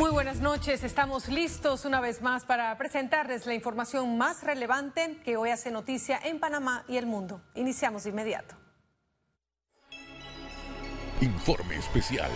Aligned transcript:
Muy 0.00 0.12
buenas 0.12 0.40
noches, 0.40 0.82
estamos 0.82 1.28
listos 1.28 1.84
una 1.84 2.00
vez 2.00 2.22
más 2.22 2.46
para 2.46 2.74
presentarles 2.78 3.44
la 3.44 3.52
información 3.52 4.16
más 4.16 4.42
relevante 4.42 5.18
que 5.26 5.36
hoy 5.36 5.50
hace 5.50 5.70
noticia 5.70 6.18
en 6.24 6.40
Panamá 6.40 6.86
y 6.88 6.96
el 6.96 7.04
mundo. 7.04 7.42
Iniciamos 7.54 8.04
de 8.04 8.08
inmediato. 8.08 8.54
Informe 11.20 11.76
especial. 11.76 12.30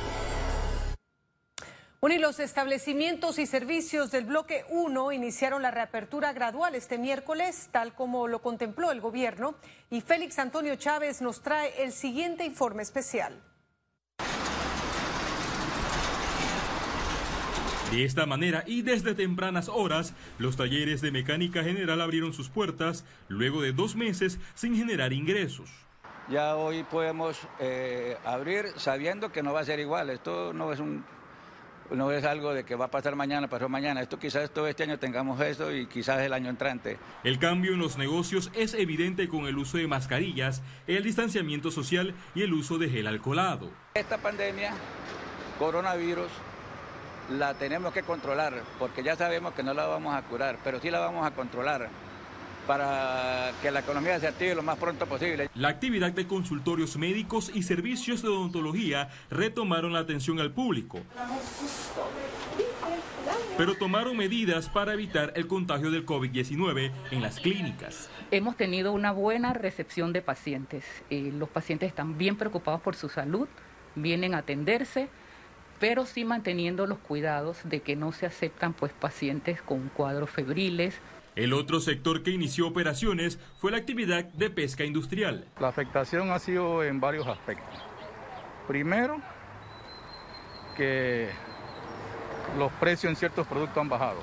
Bueno, 2.03 2.17
y 2.17 2.19
los 2.19 2.39
establecimientos 2.39 3.39
y 3.39 3.47
servicios 3.47 4.11
del 4.11 4.27
bloque 4.27 4.67
1 4.69 5.13
iniciaron 5.13 5.63
la 5.63 5.71
reapertura 5.71 6.35
gradual 6.35 6.75
este 6.75 6.99
miércoles, 6.99 7.71
tal 7.73 7.95
como 7.95 8.29
lo 8.29 8.43
contempló 8.43 8.91
el 8.91 9.01
gobierno, 9.01 9.55
y 9.89 10.03
Félix 10.03 10.39
Antonio 10.39 10.77
Chávez 10.77 11.23
nos 11.23 11.41
trae 11.41 11.83
el 11.83 11.93
siguiente 11.93 12.45
informe 12.45 12.83
especial. 12.83 13.43
De 17.95 18.03
esta 18.03 18.27
manera 18.27 18.65
y 18.67 18.83
desde 18.83 19.15
tempranas 19.15 19.69
horas, 19.69 20.15
los 20.41 20.57
talleres 20.57 21.01
de 21.01 21.13
mecánica 21.13 21.63
general 21.63 22.01
abrieron 22.01 22.33
sus 22.33 22.49
puertas 22.49 23.05
luego 23.29 23.63
de 23.63 23.73
dos 23.73 23.95
meses 23.95 24.41
sin 24.57 24.75
generar 24.75 25.13
ingresos. 25.13 25.71
Ya 26.29 26.57
hoy 26.57 26.83
podemos 26.83 27.39
eh, 27.61 28.17
abrir 28.25 28.67
sabiendo 28.79 29.31
que 29.31 29.45
no 29.45 29.53
va 29.53 29.61
a 29.61 29.65
ser 29.65 29.79
igual. 29.79 30.11
Esto 30.11 30.53
no 30.53 30.73
es 30.73 30.81
un 30.81 31.05
no 31.93 32.11
es 32.11 32.25
algo 32.25 32.53
de 32.53 32.65
que 32.65 32.75
va 32.75 32.87
a 32.87 32.91
pasar 32.91 33.15
mañana, 33.15 33.47
pasó 33.47 33.69
mañana. 33.69 34.03
Esto 34.03 34.19
quizás 34.19 34.51
todo 34.51 34.67
este 34.67 34.83
año 34.83 34.99
tengamos 34.99 35.41
eso 35.41 35.73
y 35.73 35.87
quizás 35.87 36.21
el 36.23 36.33
año 36.33 36.51
entrante. 36.51 36.99
El 37.23 37.39
cambio 37.39 37.75
en 37.75 37.79
los 37.79 37.97
negocios 37.97 38.51
es 38.55 38.75
evidente 38.75 39.29
con 39.29 39.47
el 39.47 39.57
uso 39.57 39.79
de 39.79 39.87
mascarillas, 39.87 40.65
el 40.89 41.05
distanciamiento 41.05 41.71
social 41.71 42.13
y 42.35 42.43
el 42.43 42.55
uso 42.55 42.77
de 42.77 42.89
gel 42.89 43.07
alcoholado. 43.07 43.71
Esta 43.95 44.19
pandemia, 44.19 44.73
coronavirus, 45.61 46.33
la 47.31 47.55
tenemos 47.55 47.93
que 47.93 48.03
controlar, 48.03 48.63
porque 48.79 49.03
ya 49.03 49.17
sabemos 49.17 49.55
que 49.55 49.63
no 49.63 49.75
la 49.75 49.87
vamos 49.87 50.15
a 50.15 50.23
curar, 50.23 50.59
pero 50.63 50.81
sí 50.81 50.91
la 50.91 51.01
vamos 51.01 51.27
a 51.27 51.31
controlar 51.33 51.89
para 52.67 53.53
que 53.61 53.71
la 53.71 53.81
economía 53.81 54.19
se 54.19 54.27
active 54.27 54.55
lo 54.55 54.63
más 54.63 54.79
pronto 54.79 55.07
posible. 55.07 55.51
La 55.55 55.69
actividad 55.69 56.13
de 56.13 56.27
consultorios 56.27 56.97
médicos 56.97 57.51
y 57.55 57.63
servicios 57.63 58.23
de 58.23 58.29
odontología 58.29 59.11
retomaron 59.31 59.93
la 59.93 60.01
atención 60.01 60.41
al 60.41 60.53
público, 60.53 61.01
pero 63.57 63.75
tomaron 63.75 64.17
medidas 64.17 64.69
para 64.69 64.95
evitar 64.95 65.33
el 65.37 65.47
contagio 65.47 65.91
del 65.91 66.07
COVID-19 66.07 66.91
en 67.11 67.23
las 67.23 67.39
clínicas. 67.39 68.09
Hemos 68.31 68.57
tenido 68.57 68.93
una 68.93 69.13
buena 69.13 69.53
recepción 69.53 70.13
de 70.13 70.23
pacientes. 70.23 70.85
Eh, 71.11 71.31
los 71.35 71.49
pacientes 71.49 71.89
están 71.89 72.19
bien 72.19 72.37
preocupados 72.37 72.81
por 72.81 72.97
su 72.97 73.09
salud, 73.09 73.49
vienen 73.95 74.35
a 74.35 74.39
atenderse 74.39 75.09
pero 75.79 76.07
sí 76.07 76.25
manteniendo 76.25 76.87
los 76.87 76.99
cuidados 76.99 77.59
de 77.65 77.81
que 77.81 77.97
no 77.97 78.13
se 78.13 78.27
aceptan 78.27 78.73
pues 78.73 78.93
pacientes 78.93 79.61
con 79.63 79.89
cuadros 79.89 80.31
febriles. 80.31 80.99
El 81.37 81.53
otro 81.53 81.81
sector 81.81 82.23
que 82.23 82.31
inició 82.31 82.69
operaciones 82.69 83.39
fue 83.59 83.73
la 83.73 83.79
actividad 83.79 84.25
de 84.25 84.51
pesca 84.51 84.85
industrial. 84.85 85.45
La 85.59 85.69
afectación 85.69 86.31
ha 86.31 86.39
sido 86.39 86.85
en 86.85 87.01
varios 87.01 87.27
aspectos. 87.27 87.75
Primero, 88.69 89.21
que 90.77 91.29
los 92.59 92.73
precios 92.75 93.11
en 93.11 93.17
ciertos 93.17 93.47
productos 93.47 93.77
han 93.77 93.89
bajado. 93.89 94.21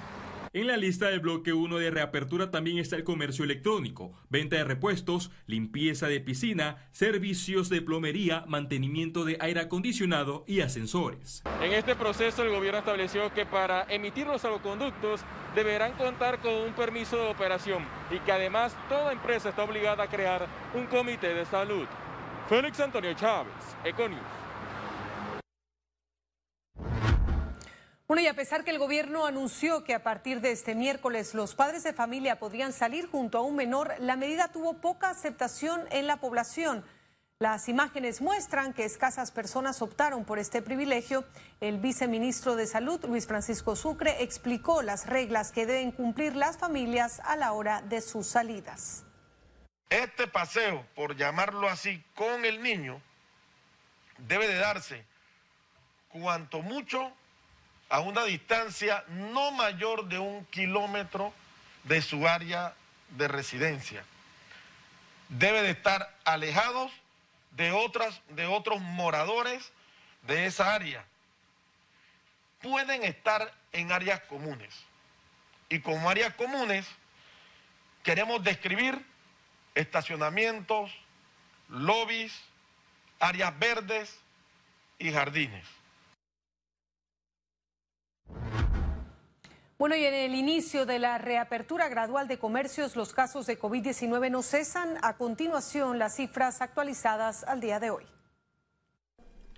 En 0.53 0.67
la 0.67 0.75
lista 0.75 1.07
del 1.07 1.21
bloque 1.21 1.53
1 1.53 1.77
de 1.77 1.91
reapertura 1.91 2.52
también 2.52 2.77
está 2.77 2.97
el 2.97 3.05
comercio 3.05 3.45
electrónico, 3.45 4.11
venta 4.30 4.58
de 4.58 4.66
repuestos, 4.66 5.31
limpieza 5.47 6.09
de 6.09 6.19
piscina, 6.19 6.89
servicios 6.91 7.69
de 7.69 7.81
plomería, 7.81 8.43
mantenimiento 8.49 9.23
de 9.23 9.38
aire 9.39 9.61
acondicionado 9.61 10.43
y 10.47 10.59
ascensores. 10.59 11.41
En 11.61 11.71
este 11.71 11.95
proceso 11.95 12.43
el 12.43 12.49
gobierno 12.49 12.80
estableció 12.80 13.33
que 13.33 13.45
para 13.45 13.83
emitir 13.83 14.27
los 14.27 14.41
salvoconductos 14.41 15.21
deberán 15.55 15.93
contar 15.93 16.39
con 16.39 16.53
un 16.53 16.73
permiso 16.73 17.15
de 17.15 17.30
operación 17.30 17.86
y 18.11 18.19
que 18.19 18.33
además 18.33 18.75
toda 18.89 19.13
empresa 19.13 19.47
está 19.47 19.63
obligada 19.63 20.03
a 20.03 20.09
crear 20.09 20.47
un 20.76 20.86
comité 20.87 21.33
de 21.33 21.45
salud. 21.45 21.87
Félix 22.49 22.77
Antonio 22.81 23.14
Chávez, 23.14 23.53
Econius. 23.86 24.40
Bueno, 28.11 28.23
y 28.23 28.27
a 28.27 28.33
pesar 28.33 28.66
que 28.66 28.72
el 28.72 28.77
gobierno 28.77 29.26
anunció 29.26 29.86
que 29.86 29.94
a 29.94 30.04
partir 30.04 30.42
de 30.42 30.52
este 30.52 30.76
miércoles 30.76 31.33
los 31.33 31.55
padres 31.55 31.83
de 31.83 31.94
familia 31.94 32.39
podrían 32.39 32.73
salir 32.73 33.10
junto 33.10 33.38
a 33.38 33.42
un 33.42 33.55
menor, 33.55 33.94
la 33.99 34.17
medida 34.17 34.49
tuvo 34.49 34.82
poca 34.82 35.10
aceptación 35.10 35.86
en 35.92 36.08
la 36.08 36.17
población. 36.17 36.83
Las 37.39 37.70
imágenes 37.70 38.20
muestran 38.20 38.73
que 38.73 38.83
escasas 38.83 39.32
personas 39.32 39.82
optaron 39.82 40.26
por 40.26 40.39
este 40.39 40.61
privilegio. 40.61 41.23
El 41.61 41.77
viceministro 41.77 42.58
de 42.58 42.67
Salud, 42.67 43.02
Luis 43.05 43.27
Francisco 43.27 43.77
Sucre, 43.77 44.21
explicó 44.21 44.82
las 44.82 45.08
reglas 45.08 45.54
que 45.54 45.66
deben 45.66 45.94
cumplir 45.94 46.36
las 46.36 46.58
familias 46.58 47.21
a 47.23 47.38
la 47.38 47.54
hora 47.54 47.82
de 47.82 48.02
sus 48.02 48.27
salidas. 48.27 49.05
Este 49.89 50.27
paseo, 50.27 50.86
por 50.95 51.16
llamarlo 51.16 51.70
así, 51.70 52.04
con 52.14 52.44
el 52.44 52.61
niño, 52.61 53.02
debe 54.17 54.50
de 54.50 54.58
darse 54.58 55.05
cuanto 56.10 56.61
mucho 56.61 57.14
a 57.91 57.99
una 57.99 58.23
distancia 58.23 59.03
no 59.09 59.52
mayor 59.52 60.05
de 60.05 60.17
un 60.17 60.45
kilómetro 60.45 61.33
de 61.83 62.02
su 62.02 62.25
área 62.25 62.73
de 63.09 63.27
residencia. 63.27 64.05
Debe 65.27 65.61
de 65.61 65.71
estar 65.71 66.17
alejados 66.23 66.89
de, 67.52 67.73
otras, 67.73 68.21
de 68.29 68.47
otros 68.47 68.79
moradores 68.79 69.73
de 70.21 70.45
esa 70.45 70.73
área. 70.73 71.03
Pueden 72.61 73.03
estar 73.03 73.53
en 73.73 73.91
áreas 73.91 74.21
comunes. 74.21 74.73
Y 75.67 75.79
como 75.79 76.09
áreas 76.09 76.33
comunes 76.35 76.87
queremos 78.03 78.41
describir 78.41 79.05
estacionamientos, 79.75 80.91
lobbies, 81.67 82.41
áreas 83.19 83.58
verdes 83.59 84.17
y 84.97 85.11
jardines. 85.11 85.65
Bueno, 89.81 89.95
y 89.95 90.05
en 90.05 90.14
el 90.14 90.36
inicio 90.36 90.86
de 90.86 90.99
la 90.99 91.17
reapertura 91.17 91.89
gradual 91.89 92.27
de 92.27 92.37
comercios, 92.37 92.95
los 92.95 93.14
casos 93.14 93.47
de 93.47 93.59
COVID-19 93.59 94.30
no 94.30 94.43
cesan. 94.43 94.99
A 95.02 95.17
continuación, 95.17 95.97
las 95.97 96.17
cifras 96.17 96.61
actualizadas 96.61 97.43
al 97.45 97.61
día 97.61 97.80
de 97.80 97.89
hoy. 97.89 98.11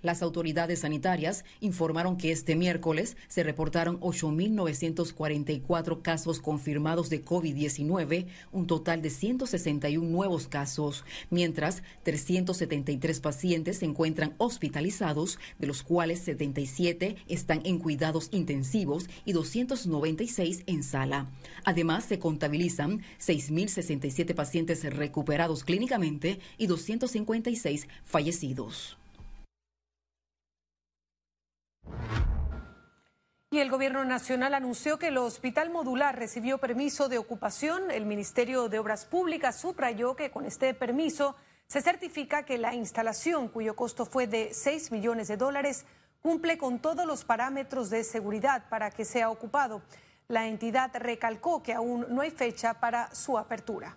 Las 0.04 0.20
autoridades 0.20 0.80
sanitarias 0.80 1.46
informaron 1.62 2.18
que 2.18 2.30
este 2.30 2.56
miércoles 2.56 3.16
se 3.26 3.42
reportaron 3.42 3.98
8.944 4.00 6.02
casos 6.02 6.40
confirmados 6.40 7.08
de 7.08 7.24
COVID-19, 7.24 8.26
un 8.52 8.66
total 8.66 9.00
de 9.00 9.08
161 9.08 10.06
nuevos 10.06 10.46
casos, 10.46 11.06
mientras 11.30 11.82
373 12.02 13.20
pacientes 13.20 13.78
se 13.78 13.86
encuentran 13.86 14.34
hospitalizados, 14.36 15.38
de 15.58 15.68
los 15.68 15.82
cuales 15.82 16.18
77 16.18 17.16
están 17.26 17.62
en 17.64 17.78
cuidados 17.78 18.28
intensivos 18.30 19.08
y 19.24 19.32
296 19.32 20.64
en 20.66 20.82
sala. 20.82 21.30
Además, 21.64 22.04
se 22.04 22.18
contabilizan 22.18 23.00
6.067 23.20 24.34
pacientes 24.34 24.84
recuperados 24.84 25.64
clínicamente 25.64 26.40
y 26.58 26.66
256 26.66 27.88
fallecidos. 28.04 28.98
Y 33.54 33.60
el 33.60 33.70
Gobierno 33.70 34.04
Nacional 34.04 34.52
anunció 34.52 34.98
que 34.98 35.06
el 35.06 35.16
Hospital 35.16 35.70
Modular 35.70 36.18
recibió 36.18 36.58
permiso 36.58 37.08
de 37.08 37.18
ocupación. 37.18 37.92
El 37.92 38.04
Ministerio 38.04 38.68
de 38.68 38.80
Obras 38.80 39.06
Públicas 39.06 39.60
subrayó 39.60 40.16
que 40.16 40.32
con 40.32 40.44
este 40.44 40.74
permiso 40.74 41.36
se 41.68 41.80
certifica 41.80 42.44
que 42.44 42.58
la 42.58 42.74
instalación, 42.74 43.46
cuyo 43.46 43.76
costo 43.76 44.06
fue 44.06 44.26
de 44.26 44.52
6 44.52 44.90
millones 44.90 45.28
de 45.28 45.36
dólares, 45.36 45.86
cumple 46.20 46.58
con 46.58 46.80
todos 46.80 47.06
los 47.06 47.24
parámetros 47.24 47.90
de 47.90 48.02
seguridad 48.02 48.68
para 48.68 48.90
que 48.90 49.04
sea 49.04 49.30
ocupado. 49.30 49.82
La 50.26 50.48
entidad 50.48 50.90
recalcó 50.92 51.62
que 51.62 51.74
aún 51.74 52.06
no 52.08 52.22
hay 52.22 52.32
fecha 52.32 52.80
para 52.80 53.14
su 53.14 53.38
apertura. 53.38 53.96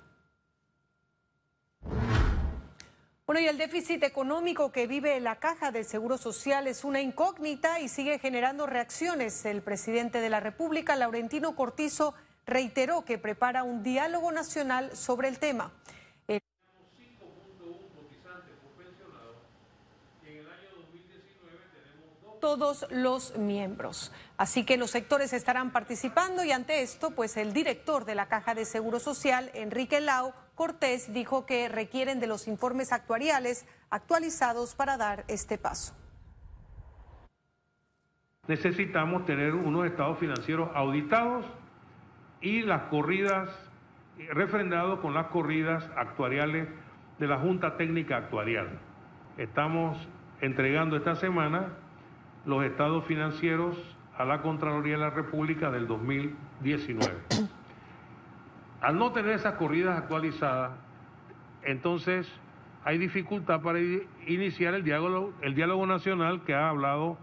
Bueno, 3.28 3.42
y 3.42 3.48
el 3.48 3.58
déficit 3.58 4.02
económico 4.04 4.72
que 4.72 4.88
vive 4.88 5.20
la 5.20 5.36
Caja 5.36 5.70
del 5.70 5.84
Seguro 5.84 6.18
Social 6.18 6.66
es 6.66 6.86
una 6.86 7.02
incógnita 7.02 7.82
y 7.82 7.90
sigue 7.90 8.20
generando 8.20 8.68
reacciones. 8.68 9.44
El 9.44 9.62
presidente 9.62 10.22
de 10.22 10.30
la 10.30 10.40
República, 10.40 10.96
Laurentino 10.96 11.54
Cortizo, 11.54 12.14
reiteró 12.46 13.04
que 13.04 13.18
prepara 13.18 13.64
un 13.64 13.84
diálogo 13.84 14.32
nacional 14.32 14.96
sobre 14.96 15.28
el 15.28 15.40
tema. 15.40 15.74
todos 22.40 22.86
los 22.92 23.36
miembros. 23.36 24.14
Así 24.38 24.64
que 24.64 24.78
los 24.78 24.92
sectores 24.92 25.34
estarán 25.34 25.72
participando 25.72 26.46
y 26.46 26.52
ante 26.52 26.82
esto, 26.82 27.12
pues 27.12 27.36
el 27.36 27.52
director 27.52 28.06
de 28.06 28.16
la 28.16 28.30
Caja 28.30 28.54
de 28.54 28.64
Seguro 28.64 29.00
Social, 29.00 29.50
Enrique 29.54 30.00
Lau 30.00 30.34
Cortés, 30.57 31.13
dijo 31.13 31.45
que 31.45 31.69
requieren 31.69 32.19
de 32.19 32.27
los 32.27 32.50
informes 32.50 32.92
actuariales 32.92 33.65
actualizados 33.89 34.75
para 34.75 34.98
dar 34.98 35.24
este 35.30 35.57
paso. 35.57 35.95
necesitamos 38.48 39.25
tener 39.25 39.54
unos 39.54 39.86
estados 39.86 40.18
financieros 40.19 40.69
auditados 40.74 41.45
y 42.42 42.62
las 42.62 42.83
corridas, 42.83 43.50
refrendados 44.30 45.00
con 45.00 45.13
las 45.13 45.27
corridas 45.27 45.89
actuariales 45.95 46.68
de 47.19 47.27
la 47.27 47.38
Junta 47.39 47.77
Técnica 47.77 48.18
Actuarial. 48.18 48.80
Estamos 49.38 49.98
entregando 50.42 50.95
esta 50.95 51.15
semana 51.15 51.74
los 52.45 52.63
estados 52.63 53.06
financieros 53.06 53.75
a 54.18 54.24
la 54.24 54.42
Contraloría 54.42 54.94
de 54.94 55.01
la 55.01 55.09
República 55.09 55.69
del 55.69 55.88
2019. 55.88 57.13
Al 58.82 58.98
no 58.98 59.12
tener 59.12 59.32
esas 59.32 59.56
corridas 59.56 59.98
actualizadas, 59.98 60.72
entonces 61.64 62.32
hay 62.84 62.98
dificultad 62.98 63.62
para 63.62 63.80
iniciar 64.28 64.74
el 64.74 64.84
diálogo, 64.84 65.34
el 65.42 65.56
diálogo 65.56 65.86
nacional 65.86 66.44
que 66.44 66.54
ha 66.54 66.70
hablado 66.70 67.18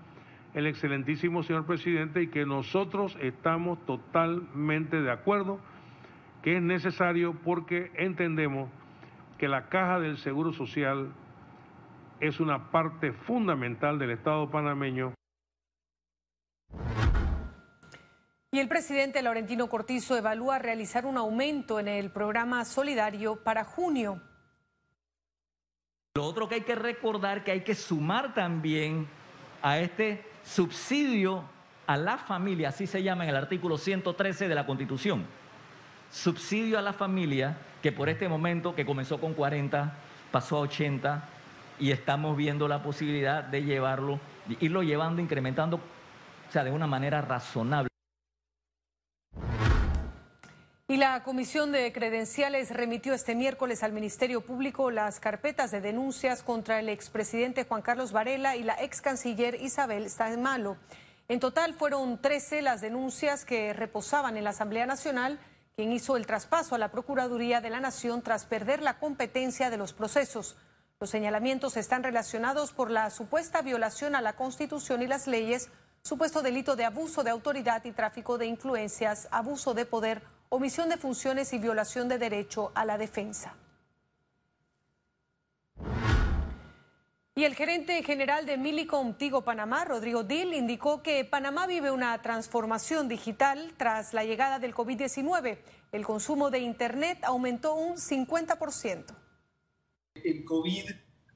el 0.52 0.66
excelentísimo 0.66 1.42
señor 1.42 1.64
presidente 1.64 2.22
y 2.22 2.28
que 2.28 2.44
nosotros 2.44 3.16
estamos 3.20 3.84
totalmente 3.86 5.00
de 5.00 5.10
acuerdo 5.10 5.58
que 6.42 6.56
es 6.56 6.62
necesario 6.62 7.34
porque 7.42 7.90
entendemos 7.94 8.68
que 9.38 9.48
la 9.48 9.70
caja 9.70 9.98
del 9.98 10.18
Seguro 10.18 10.52
Social 10.52 11.08
es 12.20 12.38
una 12.38 12.70
parte 12.70 13.12
fundamental 13.12 13.98
del 13.98 14.10
Estado 14.10 14.50
panameño. 14.50 15.13
Y 18.54 18.60
el 18.60 18.68
presidente 18.68 19.20
Laurentino 19.20 19.68
Cortizo 19.68 20.16
evalúa 20.16 20.60
realizar 20.60 21.06
un 21.06 21.16
aumento 21.16 21.80
en 21.80 21.88
el 21.88 22.12
programa 22.12 22.64
solidario 22.64 23.42
para 23.42 23.64
junio. 23.64 24.22
Lo 26.14 26.22
otro 26.22 26.48
que 26.48 26.54
hay 26.54 26.60
que 26.60 26.76
recordar 26.76 27.42
que 27.42 27.50
hay 27.50 27.62
que 27.62 27.74
sumar 27.74 28.32
también 28.32 29.08
a 29.60 29.80
este 29.80 30.24
subsidio 30.44 31.42
a 31.88 31.96
la 31.96 32.16
familia, 32.16 32.68
así 32.68 32.86
se 32.86 33.02
llama 33.02 33.24
en 33.24 33.30
el 33.30 33.36
artículo 33.36 33.76
113 33.76 34.46
de 34.46 34.54
la 34.54 34.66
Constitución. 34.66 35.26
Subsidio 36.12 36.78
a 36.78 36.82
la 36.82 36.92
familia 36.92 37.56
que 37.82 37.90
por 37.90 38.08
este 38.08 38.28
momento 38.28 38.76
que 38.76 38.86
comenzó 38.86 39.18
con 39.18 39.34
40 39.34 39.94
pasó 40.30 40.58
a 40.58 40.60
80 40.60 41.28
y 41.80 41.90
estamos 41.90 42.36
viendo 42.36 42.68
la 42.68 42.84
posibilidad 42.84 43.42
de 43.42 43.64
llevarlo, 43.64 44.20
irlo 44.60 44.84
llevando, 44.84 45.20
incrementando, 45.20 45.78
o 46.48 46.52
sea, 46.52 46.62
de 46.62 46.70
una 46.70 46.86
manera 46.86 47.20
razonable. 47.20 47.88
Y 50.94 50.96
la 50.96 51.24
Comisión 51.24 51.72
de 51.72 51.92
Credenciales 51.92 52.70
remitió 52.70 53.14
este 53.14 53.34
miércoles 53.34 53.82
al 53.82 53.90
Ministerio 53.90 54.42
Público 54.42 54.92
las 54.92 55.18
carpetas 55.18 55.72
de 55.72 55.80
denuncias 55.80 56.44
contra 56.44 56.78
el 56.78 56.88
expresidente 56.88 57.64
Juan 57.64 57.82
Carlos 57.82 58.12
Varela 58.12 58.54
y 58.54 58.62
la 58.62 58.80
ex 58.80 59.00
canciller 59.00 59.60
Isabel 59.60 60.06
Malo. 60.38 60.76
En 61.26 61.40
total 61.40 61.74
fueron 61.74 62.22
13 62.22 62.62
las 62.62 62.80
denuncias 62.80 63.44
que 63.44 63.72
reposaban 63.72 64.36
en 64.36 64.44
la 64.44 64.50
Asamblea 64.50 64.86
Nacional, 64.86 65.40
quien 65.74 65.90
hizo 65.90 66.16
el 66.16 66.26
traspaso 66.26 66.76
a 66.76 66.78
la 66.78 66.92
Procuraduría 66.92 67.60
de 67.60 67.70
la 67.70 67.80
Nación 67.80 68.22
tras 68.22 68.46
perder 68.46 68.80
la 68.80 69.00
competencia 69.00 69.70
de 69.70 69.78
los 69.78 69.94
procesos. 69.94 70.56
Los 71.00 71.10
señalamientos 71.10 71.76
están 71.76 72.04
relacionados 72.04 72.72
por 72.72 72.92
la 72.92 73.10
supuesta 73.10 73.62
violación 73.62 74.14
a 74.14 74.22
la 74.22 74.36
Constitución 74.36 75.02
y 75.02 75.08
las 75.08 75.26
leyes, 75.26 75.70
supuesto 76.04 76.40
delito 76.40 76.76
de 76.76 76.84
abuso 76.84 77.24
de 77.24 77.30
autoridad 77.30 77.84
y 77.84 77.90
tráfico 77.90 78.38
de 78.38 78.46
influencias, 78.46 79.26
abuso 79.32 79.74
de 79.74 79.86
poder 79.86 80.22
omisión 80.54 80.88
de 80.88 80.96
funciones 80.96 81.52
y 81.52 81.58
violación 81.58 82.08
de 82.08 82.16
derecho 82.16 82.70
a 82.76 82.84
la 82.84 82.96
defensa. 82.96 83.56
Y 87.36 87.42
el 87.42 87.56
gerente 87.56 88.00
general 88.04 88.46
de 88.46 88.56
Milicom 88.56 89.14
Tigo 89.14 89.42
Panamá, 89.42 89.84
Rodrigo 89.84 90.22
Dill, 90.22 90.54
indicó 90.54 91.02
que 91.02 91.24
Panamá 91.24 91.66
vive 91.66 91.90
una 91.90 92.22
transformación 92.22 93.08
digital 93.08 93.74
tras 93.76 94.14
la 94.14 94.24
llegada 94.24 94.60
del 94.60 94.72
COVID-19. 94.72 95.58
El 95.90 96.04
consumo 96.04 96.52
de 96.52 96.60
Internet 96.60 97.18
aumentó 97.24 97.74
un 97.74 97.96
50%. 97.96 99.06
El 100.14 100.44
COVID 100.44 100.84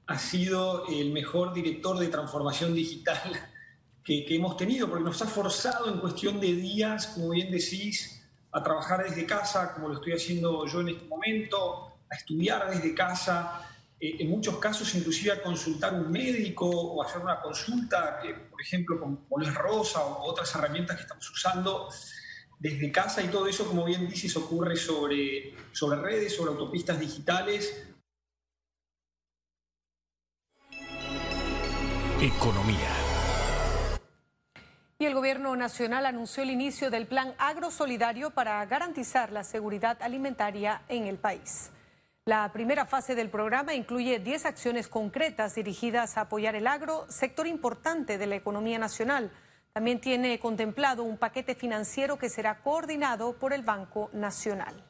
ha 0.07 0.17
sido 0.17 0.87
el 0.87 1.11
mejor 1.11 1.53
director 1.53 1.99
de 1.99 2.07
transformación 2.07 2.73
digital 2.73 3.33
que, 4.01 4.23
que 4.25 4.35
hemos 4.37 4.55
tenido, 4.55 4.89
porque 4.89 5.03
nos 5.03 5.21
ha 5.21 5.27
forzado 5.27 5.91
en 5.91 5.99
cuestión 5.99 6.39
de 6.39 6.53
días, 6.53 7.07
como 7.07 7.31
bien 7.31 7.51
decís, 7.51 8.18
a 8.51 8.63
trabajar 8.63 9.03
desde 9.03 9.25
casa, 9.25 9.73
como 9.73 9.89
lo 9.89 9.95
estoy 9.95 10.13
haciendo 10.13 10.65
yo 10.65 10.81
en 10.81 10.89
este 10.89 11.05
momento, 11.05 11.99
a 12.09 12.15
estudiar 12.15 12.69
desde 12.69 12.93
casa, 12.95 13.61
eh, 13.99 14.17
en 14.19 14.29
muchos 14.29 14.57
casos 14.57 14.93
inclusive 14.95 15.31
a 15.31 15.41
consultar 15.41 15.93
un 15.93 16.09
médico 16.11 16.67
o 16.69 17.03
hacer 17.03 17.21
una 17.21 17.39
consulta, 17.41 18.21
por 18.49 18.61
ejemplo, 18.61 18.99
con 18.99 19.27
Poles 19.27 19.53
Rosa 19.53 20.03
o 20.03 20.23
otras 20.23 20.53
herramientas 20.55 20.95
que 20.95 21.03
estamos 21.03 21.29
usando 21.29 21.89
desde 22.57 22.91
casa 22.91 23.21
y 23.21 23.27
todo 23.27 23.47
eso, 23.47 23.65
como 23.65 23.85
bien 23.85 24.09
dices, 24.09 24.35
ocurre 24.35 24.75
sobre, 24.75 25.53
sobre 25.71 26.01
redes, 26.01 26.35
sobre 26.35 26.51
autopistas 26.51 26.99
digitales. 26.99 27.85
Economía. 32.21 32.98
Y 35.01 35.05
el 35.05 35.13
Gobierno 35.13 35.55
Nacional 35.55 36.05
anunció 36.05 36.43
el 36.43 36.49
inicio 36.49 36.89
del 36.89 37.07
Plan 37.07 37.33
Agrosolidario 37.37 38.31
para 38.31 38.65
garantizar 38.65 39.31
la 39.31 39.45
seguridad 39.45 39.97
alimentaria 40.01 40.81
en 40.89 41.05
el 41.05 41.17
país. 41.17 41.71
La 42.25 42.51
primera 42.51 42.85
fase 42.85 43.15
del 43.15 43.29
programa 43.29 43.73
incluye 43.73 44.19
10 44.19 44.45
acciones 44.45 44.89
concretas 44.89 45.55
dirigidas 45.55 46.17
a 46.17 46.21
apoyar 46.23 46.55
el 46.55 46.67
agro, 46.67 47.05
sector 47.07 47.47
importante 47.47 48.17
de 48.17 48.27
la 48.27 48.35
economía 48.35 48.77
nacional. 48.77 49.31
También 49.71 50.01
tiene 50.01 50.37
contemplado 50.37 51.03
un 51.03 51.17
paquete 51.17 51.55
financiero 51.55 52.19
que 52.19 52.27
será 52.27 52.59
coordinado 52.59 53.37
por 53.37 53.53
el 53.53 53.61
Banco 53.61 54.09
Nacional. 54.11 54.83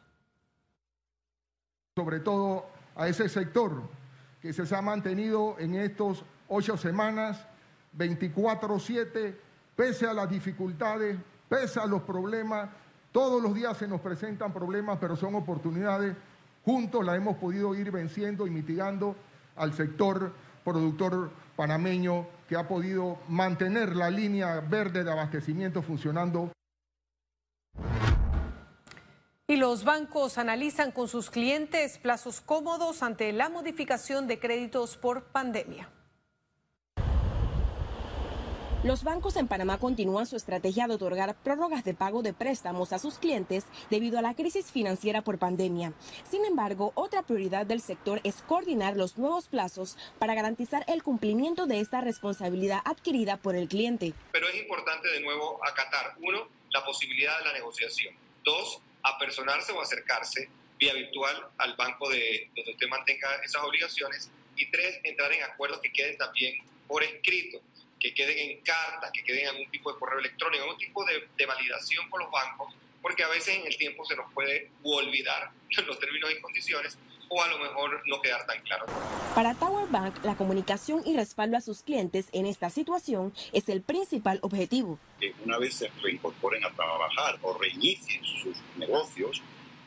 Sobre 1.95 2.19
todo 2.19 2.65
a 2.95 3.07
ese 3.07 3.29
sector 3.29 3.83
que 4.41 4.53
se 4.53 4.75
ha 4.75 4.81
mantenido 4.81 5.59
en 5.59 5.75
estos 5.75 6.25
ocho 6.47 6.77
semanas, 6.77 7.45
24-7 7.95 9.48
pese 9.79 10.05
a 10.05 10.13
las 10.13 10.29
dificultades, 10.29 11.17
pese 11.47 11.79
a 11.79 11.85
los 11.85 12.01
problemas, 12.01 12.69
todos 13.13 13.41
los 13.41 13.55
días 13.55 13.77
se 13.77 13.87
nos 13.87 14.01
presentan 14.01 14.51
problemas, 14.51 14.97
pero 14.99 15.15
son 15.15 15.35
oportunidades. 15.35 16.17
Juntos 16.65 17.05
la 17.05 17.15
hemos 17.15 17.37
podido 17.37 17.73
ir 17.73 17.89
venciendo 17.89 18.45
y 18.45 18.49
mitigando 18.49 19.15
al 19.55 19.73
sector 19.73 20.33
productor 20.65 21.31
panameño 21.55 22.27
que 22.49 22.57
ha 22.57 22.67
podido 22.67 23.19
mantener 23.29 23.95
la 23.95 24.09
línea 24.09 24.59
verde 24.59 25.05
de 25.05 25.11
abastecimiento 25.13 25.81
funcionando. 25.81 26.51
Y 29.47 29.55
los 29.55 29.85
bancos 29.85 30.37
analizan 30.37 30.91
con 30.91 31.07
sus 31.07 31.29
clientes 31.29 31.99
plazos 31.99 32.41
cómodos 32.41 33.01
ante 33.01 33.31
la 33.31 33.47
modificación 33.47 34.27
de 34.27 34.39
créditos 34.39 34.97
por 34.97 35.23
pandemia. 35.23 35.89
Los 38.81 39.03
bancos 39.03 39.35
en 39.35 39.49
Panamá 39.49 39.77
continúan 39.77 40.25
su 40.25 40.37
estrategia 40.37 40.87
de 40.87 40.93
otorgar 40.93 41.35
prórrogas 41.43 41.83
de 41.83 41.93
pago 41.93 42.21
de 42.21 42.31
préstamos 42.31 42.93
a 42.93 42.99
sus 42.99 43.19
clientes 43.19 43.65
debido 43.89 44.17
a 44.17 44.21
la 44.21 44.35
crisis 44.35 44.71
financiera 44.71 45.21
por 45.21 45.37
pandemia. 45.37 45.91
Sin 46.31 46.45
embargo, 46.45 46.93
otra 46.95 47.23
prioridad 47.23 47.65
del 47.65 47.81
sector 47.81 48.21
es 48.23 48.35
coordinar 48.35 48.95
los 48.95 49.17
nuevos 49.17 49.49
plazos 49.49 49.97
para 50.17 50.33
garantizar 50.33 50.85
el 50.87 51.03
cumplimiento 51.03 51.67
de 51.67 51.81
esta 51.81 51.99
responsabilidad 51.99 52.79
adquirida 52.85 53.35
por 53.35 53.57
el 53.57 53.67
cliente. 53.67 54.13
Pero 54.31 54.47
es 54.47 54.55
importante 54.55 55.09
de 55.09 55.19
nuevo 55.19 55.59
acatar, 55.67 56.15
uno, 56.21 56.47
la 56.71 56.85
posibilidad 56.85 57.37
de 57.39 57.45
la 57.47 57.53
negociación. 57.55 58.15
Dos, 58.45 58.79
apersonarse 59.03 59.73
o 59.73 59.81
acercarse 59.81 60.49
vía 60.79 60.93
virtual 60.93 61.35
al 61.57 61.75
banco 61.75 62.09
de 62.09 62.49
donde 62.55 62.71
usted 62.71 62.87
mantenga 62.87 63.27
esas 63.43 63.61
obligaciones. 63.61 64.31
Y 64.55 64.71
tres, 64.71 65.01
entrar 65.03 65.33
en 65.33 65.43
acuerdos 65.43 65.81
que 65.81 65.91
queden 65.91 66.17
también 66.17 66.63
por 66.87 67.03
escrito 67.03 67.59
que 67.99 68.13
queden 68.13 68.37
en 68.37 68.61
cartas, 68.61 69.11
que 69.11 69.23
queden 69.23 69.41
en 69.41 69.47
algún 69.49 69.71
tipo 69.71 69.91
de 69.91 69.99
correo 69.99 70.19
electrónico, 70.19 70.63
algún 70.63 70.77
tipo 70.77 71.05
de, 71.05 71.45
validación 71.45 72.09
con 72.09 72.21
los 72.21 72.31
bancos, 72.31 72.73
porque 73.01 73.23
a 73.23 73.27
veces 73.27 73.55
en 73.57 73.67
el 73.67 73.77
tiempo 73.77 74.05
se 74.05 74.15
nos 74.15 74.31
puede 74.33 74.71
olvidar 74.83 75.51
los 75.87 75.99
términos 75.99 76.31
y 76.31 76.41
condiciones 76.41 76.97
o 77.31 77.43
a 77.43 77.47
lo 77.47 77.59
mejor 77.59 78.01
no 78.07 78.21
quedar 78.21 78.45
tan 78.45 78.59
claro. 78.61 78.87
Para 79.35 79.53
Tower 79.53 79.87
Bank, 79.89 80.15
la 80.23 80.35
comunicación 80.35 81.03
y 81.05 81.15
respaldo 81.15 81.57
a 81.57 81.61
sus 81.61 81.83
clientes 81.83 82.27
en 82.31 82.47
esta 82.47 82.71
situación 82.71 83.33
es 83.53 83.69
el 83.69 83.81
principal 83.81 84.39
objetivo. 84.41 84.97
Que 85.19 85.33
una 85.45 85.59
vez 85.59 85.75
se 85.75 85.91
reincorporen 86.01 86.65
a 86.65 86.71
trabajar 86.71 87.37
o 87.43 87.55
reinicien 87.55 88.25
sus 88.25 88.57
negocios, 88.77 89.43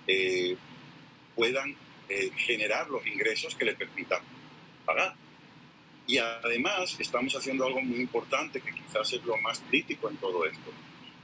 eh, 0.06 0.56
puedan 1.34 1.76
eh, 2.08 2.30
generar 2.36 2.88
los 2.88 3.04
ingresos 3.06 3.56
que 3.56 3.64
les 3.64 3.74
permitan 3.74 4.20
pagar. 4.84 5.14
Y 6.06 6.18
además 6.18 6.96
estamos 6.98 7.34
haciendo 7.34 7.66
algo 7.66 7.80
muy 7.80 8.00
importante 8.00 8.60
que 8.60 8.72
quizás 8.72 9.12
es 9.12 9.24
lo 9.24 9.36
más 9.38 9.60
crítico 9.68 10.08
en 10.10 10.16
todo 10.16 10.44
esto. 10.46 10.70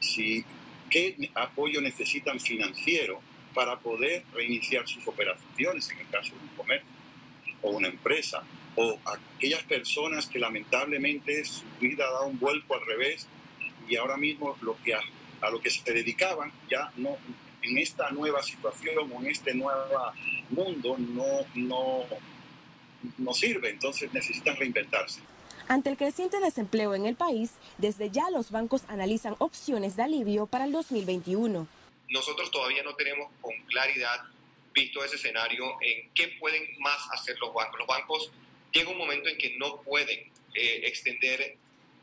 Si, 0.01 0.45
¿Qué 0.91 1.31
apoyo 1.35 1.81
necesitan 1.81 2.41
financiero 2.41 3.21
para 3.55 3.79
poder 3.79 4.25
reiniciar 4.33 4.89
sus 4.89 5.07
operaciones 5.07 5.91
en 5.91 5.99
el 5.99 6.09
caso 6.09 6.35
de 6.35 6.43
un 6.43 6.57
comercio 6.57 6.93
o 7.63 7.71
una 7.73 7.89
empresa? 7.89 8.43
O 8.77 8.99
aquellas 9.05 9.63
personas 9.65 10.27
que 10.27 10.39
lamentablemente 10.39 11.45
su 11.45 11.65
vida 11.81 12.05
da 12.11 12.23
un 12.23 12.39
vuelco 12.39 12.75
al 12.75 12.87
revés 12.87 13.27
y 13.89 13.97
ahora 13.97 14.17
mismo 14.17 14.57
lo 14.63 14.77
que 14.83 14.95
a, 14.95 15.01
a 15.41 15.51
lo 15.51 15.61
que 15.61 15.71
se 15.71 15.93
dedicaban 15.93 16.53
ya 16.71 16.91
no 16.97 17.17
en 17.63 17.79
esta 17.79 18.11
nueva 18.11 18.43
situación 18.43 19.11
o 19.13 19.21
en 19.21 19.27
este 19.29 19.55
nuevo 19.55 20.13
mundo 20.51 20.97
no, 20.99 21.25
no, 21.55 22.05
no 23.19 23.35
sirve, 23.35 23.71
entonces 23.71 24.13
necesitan 24.13 24.57
reinventarse. 24.57 25.21
Ante 25.69 25.91
el 25.91 25.97
creciente 25.97 26.41
desempleo 26.41 26.95
en 26.95 27.05
el 27.05 27.15
país, 27.15 27.53
desde 27.77 28.11
ya 28.11 28.31
los 28.31 28.51
bancos 28.51 28.83
analizan 28.89 29.37
opciones 29.39 29.97
de 29.97 30.05
alivio 30.05 30.47
para 30.47 30.65
el 30.65 30.73
2021. 30.73 31.69
Nosotros 32.09 32.51
todavía 32.51 32.83
no 32.83 32.95
tenemos 32.95 33.31
con 33.43 33.55
claridad 33.67 34.25
visto 34.73 35.05
ese 35.05 35.17
escenario 35.17 35.65
en 35.83 36.11
qué 36.15 36.29
pueden 36.41 36.63
más 36.79 36.99
hacer 37.13 37.37
los 37.39 37.53
bancos. 37.53 37.79
Los 37.79 37.87
bancos 37.87 38.33
llega 38.73 38.91
un 38.91 38.99
momento 38.99 39.29
en 39.29 39.37
que 39.37 39.57
no 39.59 39.83
pueden 39.83 40.21
eh, 40.55 40.81
extender 40.85 41.57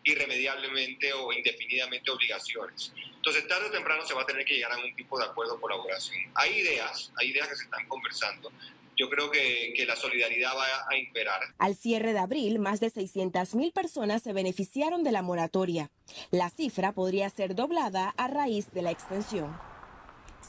irremediablemente 0.04 1.12
o 1.14 1.34
indefinidamente 1.34 2.12
obligaciones. 2.12 2.94
Entonces, 3.16 3.48
tarde 3.48 3.68
o 3.68 3.72
temprano 3.72 4.06
se 4.06 4.14
va 4.14 4.22
a 4.22 4.26
tener 4.26 4.46
que 4.46 4.54
llegar 4.54 4.72
a 4.72 4.78
un 4.78 4.96
tipo 4.96 5.18
de 5.18 5.26
acuerdo 5.26 5.56
o 5.56 5.60
colaboración. 5.60 6.32
Hay 6.36 6.60
ideas, 6.60 7.12
hay 7.18 7.32
ideas 7.32 7.48
que 7.48 7.56
se 7.56 7.64
están 7.64 7.88
conversando. 7.88 8.52
Yo 8.96 9.10
creo 9.10 9.30
que, 9.30 9.74
que 9.76 9.86
la 9.86 9.96
solidaridad 9.96 10.56
va 10.56 10.66
a 10.90 10.98
imperar. 10.98 11.42
Al 11.58 11.76
cierre 11.76 12.14
de 12.14 12.20
abril, 12.20 12.60
más 12.60 12.80
de 12.80 12.92
600.000 12.92 13.74
personas 13.74 14.24
se 14.24 14.34
beneficiaron 14.34 15.04
de 15.04 15.12
la 15.12 15.22
moratoria. 15.22 15.92
La 16.32 16.50
cifra 16.50 16.92
podría 16.92 17.30
ser 17.30 17.56
doblada 17.56 18.14
a 18.18 18.28
raíz 18.28 18.72
de 18.72 18.82
la 18.82 18.92
extensión. 18.92 19.56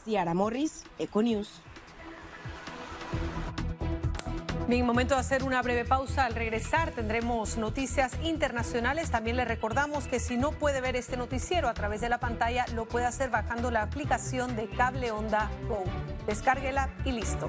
Ciara 0.05 0.35
Morris, 0.35 0.85
Econews. 0.99 1.49
Bien, 4.69 4.85
momento 4.85 5.15
de 5.15 5.21
hacer 5.21 5.45
una 5.45 5.63
breve 5.63 5.85
pausa. 5.85 6.25
Al 6.25 6.35
regresar 6.35 6.91
tendremos 6.91 7.57
noticias 7.57 8.13
internacionales. 8.25 9.13
También 9.13 9.37
le 9.37 9.45
recordamos 9.45 10.09
que 10.09 10.19
si 10.19 10.37
no 10.37 10.51
puede 10.51 10.81
ver 10.81 10.97
este 10.97 11.17
noticiero 11.17 11.69
a 11.69 11.75
través 11.75 12.01
de 12.01 12.09
la 12.09 12.19
pantalla, 12.19 12.65
lo 12.75 12.85
puede 12.87 13.07
hacer 13.07 13.31
bajando 13.31 13.71
la 13.71 13.83
aplicación 13.83 14.57
de 14.57 14.69
Cable 14.69 15.13
Onda 15.13 15.53
Go. 15.69 15.85
Descárguela 16.27 16.93
y 17.05 17.13
listo. 17.13 17.49